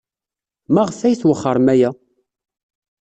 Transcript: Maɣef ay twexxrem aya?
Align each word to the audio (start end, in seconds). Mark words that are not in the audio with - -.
Maɣef 0.73 0.99
ay 1.01 1.15
twexxrem 1.17 1.67
aya? 1.73 1.89